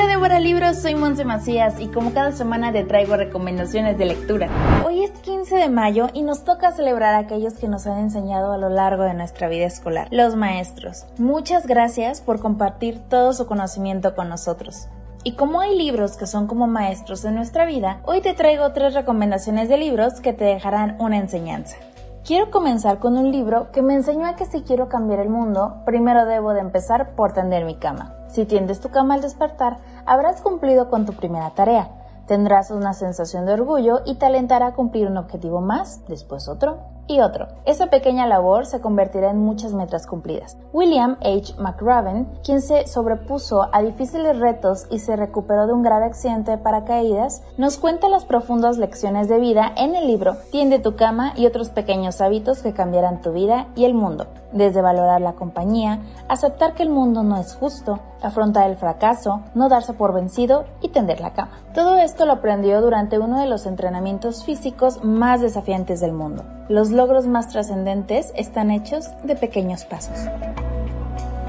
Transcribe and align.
Hola 0.00 0.12
Débora 0.12 0.40
Libros, 0.40 0.78
soy 0.78 0.94
Monse 0.94 1.26
Macías 1.26 1.78
y 1.78 1.88
como 1.88 2.14
cada 2.14 2.32
semana 2.32 2.72
te 2.72 2.84
traigo 2.84 3.18
recomendaciones 3.18 3.98
de 3.98 4.06
lectura. 4.06 4.48
Hoy 4.82 5.04
es 5.04 5.10
15 5.10 5.56
de 5.56 5.68
mayo 5.68 6.08
y 6.14 6.22
nos 6.22 6.42
toca 6.42 6.72
celebrar 6.72 7.14
a 7.14 7.18
aquellos 7.18 7.52
que 7.52 7.68
nos 7.68 7.86
han 7.86 7.98
enseñado 7.98 8.50
a 8.50 8.56
lo 8.56 8.70
largo 8.70 9.02
de 9.02 9.12
nuestra 9.12 9.48
vida 9.48 9.66
escolar, 9.66 10.08
los 10.10 10.36
maestros. 10.36 11.04
Muchas 11.18 11.66
gracias 11.66 12.22
por 12.22 12.40
compartir 12.40 12.98
todo 13.10 13.34
su 13.34 13.46
conocimiento 13.46 14.14
con 14.14 14.30
nosotros. 14.30 14.88
Y 15.22 15.32
como 15.32 15.60
hay 15.60 15.76
libros 15.76 16.16
que 16.16 16.26
son 16.26 16.46
como 16.46 16.66
maestros 16.66 17.20
de 17.20 17.32
nuestra 17.32 17.66
vida, 17.66 18.00
hoy 18.06 18.22
te 18.22 18.32
traigo 18.32 18.72
tres 18.72 18.94
recomendaciones 18.94 19.68
de 19.68 19.76
libros 19.76 20.22
que 20.22 20.32
te 20.32 20.46
dejarán 20.46 20.96
una 20.98 21.18
enseñanza. 21.18 21.76
Quiero 22.24 22.50
comenzar 22.50 23.00
con 23.00 23.18
un 23.18 23.30
libro 23.30 23.70
que 23.70 23.82
me 23.82 23.96
enseñó 23.96 24.26
a 24.26 24.36
que 24.36 24.46
si 24.46 24.62
quiero 24.62 24.88
cambiar 24.88 25.20
el 25.20 25.28
mundo, 25.28 25.82
primero 25.84 26.24
debo 26.24 26.54
de 26.54 26.60
empezar 26.60 27.10
por 27.16 27.34
tender 27.34 27.66
mi 27.66 27.74
cama. 27.74 28.14
Si 28.32 28.44
tiendes 28.44 28.80
tu 28.80 28.90
cama 28.90 29.14
al 29.14 29.22
despertar, 29.22 29.78
habrás 30.06 30.40
cumplido 30.40 30.88
con 30.88 31.04
tu 31.04 31.12
primera 31.14 31.50
tarea. 31.50 31.90
Tendrás 32.26 32.70
una 32.70 32.94
sensación 32.94 33.44
de 33.44 33.54
orgullo 33.54 34.02
y 34.06 34.14
te 34.16 34.26
alentará 34.26 34.68
a 34.68 34.74
cumplir 34.74 35.08
un 35.08 35.16
objetivo 35.16 35.60
más, 35.60 36.06
después 36.06 36.48
otro 36.48 36.99
y 37.06 37.20
otro. 37.20 37.48
Esa 37.64 37.88
pequeña 37.88 38.26
labor 38.26 38.66
se 38.66 38.80
convertirá 38.80 39.30
en 39.30 39.38
muchas 39.38 39.72
metas 39.72 40.06
cumplidas. 40.06 40.56
William 40.72 41.16
H. 41.20 41.54
McRaven, 41.58 42.26
quien 42.44 42.62
se 42.62 42.86
sobrepuso 42.86 43.68
a 43.72 43.82
difíciles 43.82 44.38
retos 44.38 44.86
y 44.90 45.00
se 45.00 45.16
recuperó 45.16 45.66
de 45.66 45.72
un 45.72 45.82
grave 45.82 46.06
accidente 46.06 46.52
de 46.52 46.58
paracaídas, 46.58 47.42
nos 47.56 47.78
cuenta 47.78 48.08
las 48.08 48.24
profundas 48.24 48.78
lecciones 48.78 49.28
de 49.28 49.40
vida 49.40 49.72
en 49.76 49.94
el 49.94 50.06
libro 50.06 50.36
Tiende 50.52 50.78
tu 50.78 50.96
cama 50.96 51.32
y 51.36 51.46
otros 51.46 51.70
pequeños 51.70 52.20
hábitos 52.20 52.62
que 52.62 52.72
cambiarán 52.72 53.20
tu 53.22 53.32
vida 53.32 53.68
y 53.74 53.84
el 53.84 53.94
mundo. 53.94 54.26
Desde 54.52 54.82
valorar 54.82 55.20
la 55.20 55.34
compañía, 55.34 56.00
aceptar 56.28 56.74
que 56.74 56.82
el 56.82 56.90
mundo 56.90 57.22
no 57.22 57.36
es 57.36 57.54
justo, 57.54 58.00
afrontar 58.20 58.68
el 58.68 58.76
fracaso, 58.76 59.42
no 59.54 59.68
darse 59.68 59.92
por 59.92 60.12
vencido 60.12 60.64
y 60.80 60.88
tender 60.88 61.20
la 61.20 61.32
cama. 61.32 61.52
Todo 61.74 61.98
esto 61.98 62.26
lo 62.26 62.32
aprendió 62.32 62.80
durante 62.80 63.18
uno 63.18 63.38
de 63.38 63.46
los 63.46 63.66
entrenamientos 63.66 64.44
físicos 64.44 65.04
más 65.04 65.40
desafiantes 65.40 66.00
del 66.00 66.12
mundo. 66.12 66.44
Los 66.68 66.90
logros 67.00 67.26
más 67.26 67.48
trascendentes 67.48 68.30
están 68.36 68.70
hechos 68.70 69.08
de 69.24 69.34
pequeños 69.34 69.86
pasos. 69.86 70.18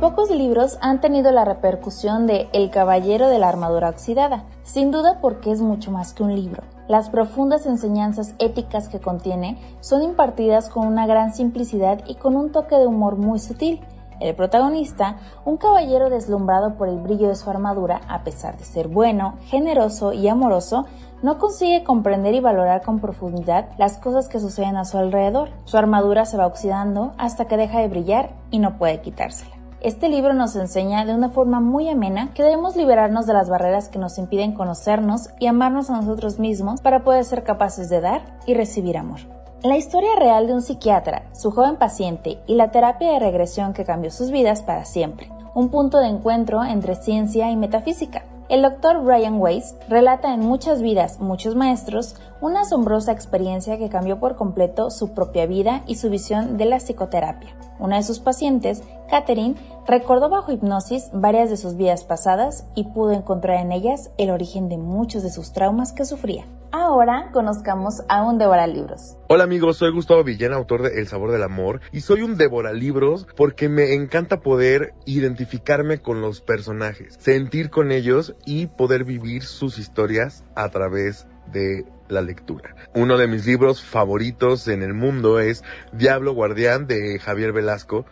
Pocos 0.00 0.30
libros 0.30 0.78
han 0.80 1.02
tenido 1.02 1.32
la 1.32 1.44
repercusión 1.44 2.26
de 2.26 2.48
El 2.54 2.70
Caballero 2.70 3.28
de 3.28 3.38
la 3.38 3.50
Armadura 3.50 3.90
Oxidada, 3.90 4.44
sin 4.62 4.90
duda 4.90 5.18
porque 5.20 5.52
es 5.52 5.60
mucho 5.60 5.90
más 5.90 6.14
que 6.14 6.22
un 6.22 6.34
libro. 6.34 6.62
Las 6.88 7.10
profundas 7.10 7.66
enseñanzas 7.66 8.32
éticas 8.38 8.88
que 8.88 9.00
contiene 9.00 9.58
son 9.80 10.02
impartidas 10.02 10.70
con 10.70 10.86
una 10.86 11.06
gran 11.06 11.34
simplicidad 11.34 12.00
y 12.06 12.14
con 12.14 12.36
un 12.36 12.50
toque 12.50 12.76
de 12.76 12.86
humor 12.86 13.16
muy 13.16 13.38
sutil. 13.38 13.82
El 14.24 14.34
protagonista, 14.34 15.18
un 15.44 15.58
caballero 15.58 16.08
deslumbrado 16.08 16.76
por 16.76 16.88
el 16.88 16.98
brillo 16.98 17.28
de 17.28 17.36
su 17.36 17.50
armadura, 17.50 18.00
a 18.08 18.24
pesar 18.24 18.56
de 18.56 18.64
ser 18.64 18.88
bueno, 18.88 19.34
generoso 19.48 20.14
y 20.14 20.28
amoroso, 20.28 20.86
no 21.22 21.36
consigue 21.36 21.84
comprender 21.84 22.34
y 22.34 22.40
valorar 22.40 22.80
con 22.80 23.00
profundidad 23.00 23.68
las 23.76 23.98
cosas 23.98 24.28
que 24.28 24.40
suceden 24.40 24.78
a 24.78 24.86
su 24.86 24.96
alrededor. 24.96 25.50
Su 25.66 25.76
armadura 25.76 26.24
se 26.24 26.38
va 26.38 26.46
oxidando 26.46 27.12
hasta 27.18 27.44
que 27.44 27.58
deja 27.58 27.80
de 27.80 27.88
brillar 27.88 28.30
y 28.50 28.60
no 28.60 28.78
puede 28.78 29.02
quitársela. 29.02 29.56
Este 29.82 30.08
libro 30.08 30.32
nos 30.32 30.56
enseña 30.56 31.04
de 31.04 31.14
una 31.14 31.28
forma 31.28 31.60
muy 31.60 31.90
amena 31.90 32.32
que 32.32 32.44
debemos 32.44 32.76
liberarnos 32.76 33.26
de 33.26 33.34
las 33.34 33.50
barreras 33.50 33.90
que 33.90 33.98
nos 33.98 34.16
impiden 34.16 34.54
conocernos 34.54 35.28
y 35.38 35.48
amarnos 35.48 35.90
a 35.90 36.00
nosotros 36.00 36.38
mismos 36.38 36.80
para 36.80 37.04
poder 37.04 37.26
ser 37.26 37.44
capaces 37.44 37.90
de 37.90 38.00
dar 38.00 38.38
y 38.46 38.54
recibir 38.54 38.96
amor. 38.96 39.20
La 39.64 39.78
historia 39.78 40.14
real 40.16 40.46
de 40.46 40.52
un 40.52 40.60
psiquiatra, 40.60 41.22
su 41.32 41.50
joven 41.50 41.76
paciente 41.76 42.38
y 42.46 42.54
la 42.54 42.70
terapia 42.70 43.12
de 43.12 43.18
regresión 43.18 43.72
que 43.72 43.86
cambió 43.86 44.10
sus 44.10 44.30
vidas 44.30 44.60
para 44.60 44.84
siempre. 44.84 45.30
Un 45.54 45.70
punto 45.70 46.00
de 46.00 46.08
encuentro 46.08 46.62
entre 46.62 46.96
ciencia 46.96 47.50
y 47.50 47.56
metafísica. 47.56 48.26
El 48.50 48.60
doctor 48.60 49.02
Brian 49.02 49.40
Weiss 49.40 49.74
relata 49.88 50.34
en 50.34 50.40
muchas 50.40 50.82
vidas, 50.82 51.18
muchos 51.18 51.54
maestros, 51.54 52.14
una 52.42 52.60
asombrosa 52.60 53.12
experiencia 53.12 53.78
que 53.78 53.88
cambió 53.88 54.20
por 54.20 54.36
completo 54.36 54.90
su 54.90 55.14
propia 55.14 55.46
vida 55.46 55.82
y 55.86 55.94
su 55.94 56.10
visión 56.10 56.58
de 56.58 56.66
la 56.66 56.76
psicoterapia. 56.76 57.56
Una 57.78 57.96
de 57.96 58.02
sus 58.02 58.18
pacientes, 58.18 58.82
Catherine, 59.08 59.54
recordó 59.86 60.28
bajo 60.28 60.52
hipnosis 60.52 61.08
varias 61.14 61.48
de 61.48 61.56
sus 61.56 61.74
vidas 61.76 62.04
pasadas 62.04 62.66
y 62.74 62.84
pudo 62.84 63.12
encontrar 63.12 63.60
en 63.60 63.72
ellas 63.72 64.10
el 64.18 64.28
origen 64.28 64.68
de 64.68 64.76
muchos 64.76 65.22
de 65.22 65.30
sus 65.30 65.52
traumas 65.52 65.92
que 65.92 66.04
sufría. 66.04 66.44
Ahora 66.76 67.30
conozcamos 67.32 68.02
a 68.08 68.24
un 68.24 68.36
devoralibros. 68.36 69.16
Hola 69.28 69.44
amigos, 69.44 69.76
soy 69.76 69.92
Gustavo 69.92 70.24
Villén, 70.24 70.52
autor 70.52 70.82
de 70.82 70.98
El 70.98 71.06
sabor 71.06 71.30
del 71.30 71.44
amor, 71.44 71.80
y 71.92 72.00
soy 72.00 72.22
un 72.22 72.36
devoralibros 72.36 73.28
porque 73.36 73.68
me 73.68 73.94
encanta 73.94 74.40
poder 74.40 74.92
identificarme 75.06 75.98
con 75.98 76.20
los 76.20 76.40
personajes, 76.40 77.14
sentir 77.20 77.70
con 77.70 77.92
ellos 77.92 78.34
y 78.44 78.66
poder 78.66 79.04
vivir 79.04 79.44
sus 79.44 79.78
historias 79.78 80.42
a 80.56 80.68
través 80.70 81.28
de 81.52 81.84
la 82.08 82.20
lectura. 82.20 82.74
Uno 82.94 83.16
de 83.16 83.26
mis 83.26 83.46
libros 83.46 83.82
favoritos 83.82 84.68
en 84.68 84.82
el 84.82 84.94
mundo 84.94 85.40
es 85.40 85.62
Diablo 85.92 86.34
Guardián 86.34 86.86
de 86.86 87.18
Javier 87.18 87.52
Velasco, 87.52 88.04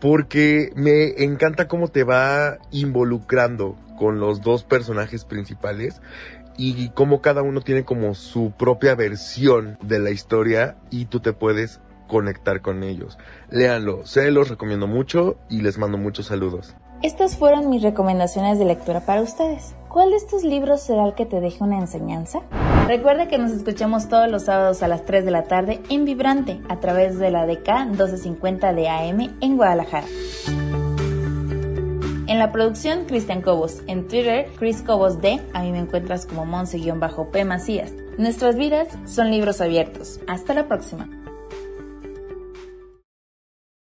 porque 0.00 0.70
me 0.74 1.22
encanta 1.22 1.68
cómo 1.68 1.88
te 1.88 2.04
va 2.04 2.58
involucrando 2.70 3.76
con 3.98 4.20
los 4.20 4.42
dos 4.42 4.64
personajes 4.64 5.24
principales 5.24 6.00
y 6.56 6.90
cómo 6.90 7.20
cada 7.20 7.42
uno 7.42 7.60
tiene 7.60 7.84
como 7.84 8.14
su 8.14 8.52
propia 8.56 8.94
versión 8.94 9.78
de 9.82 9.98
la 9.98 10.10
historia 10.10 10.76
y 10.90 11.06
tú 11.06 11.20
te 11.20 11.32
puedes 11.32 11.80
conectar 12.06 12.60
con 12.60 12.82
ellos. 12.82 13.18
Léanlo, 13.50 14.06
se 14.06 14.30
los 14.30 14.48
recomiendo 14.48 14.86
mucho 14.86 15.36
y 15.48 15.62
les 15.62 15.78
mando 15.78 15.98
muchos 15.98 16.26
saludos. 16.26 16.76
Estas 17.02 17.36
fueron 17.36 17.68
mis 17.68 17.82
recomendaciones 17.82 18.58
de 18.58 18.64
lectura 18.64 19.00
para 19.00 19.20
ustedes. 19.20 19.74
¿Cuál 19.88 20.10
de 20.10 20.16
estos 20.16 20.42
libros 20.42 20.82
será 20.82 21.06
el 21.06 21.14
que 21.14 21.26
te 21.26 21.40
deje 21.40 21.62
una 21.62 21.78
enseñanza? 21.78 22.40
Recuerda 22.86 23.28
que 23.28 23.38
nos 23.38 23.50
escuchamos 23.50 24.10
todos 24.10 24.30
los 24.30 24.44
sábados 24.44 24.82
a 24.82 24.88
las 24.88 25.06
3 25.06 25.24
de 25.24 25.30
la 25.30 25.44
tarde 25.44 25.80
en 25.88 26.04
Vibrante 26.04 26.60
a 26.68 26.80
través 26.80 27.18
de 27.18 27.30
la 27.30 27.46
DK 27.46 27.86
1250 27.88 28.74
de 28.74 28.88
AM 28.90 29.34
en 29.40 29.56
Guadalajara. 29.56 30.06
En 32.26 32.38
la 32.38 32.52
producción, 32.52 33.06
Cristian 33.06 33.40
Cobos. 33.40 33.82
En 33.86 34.06
Twitter, 34.06 34.50
Chris 34.58 34.82
Cobos 34.82 35.22
D. 35.22 35.40
A 35.54 35.62
mí 35.62 35.72
me 35.72 35.78
encuentras 35.78 36.26
como 36.26 36.44
Monse-P 36.44 37.44
Macías. 37.46 37.92
Nuestras 38.18 38.56
vidas 38.56 38.88
son 39.06 39.30
libros 39.30 39.62
abiertos. 39.62 40.20
Hasta 40.26 40.52
la 40.52 40.68
próxima. 40.68 41.08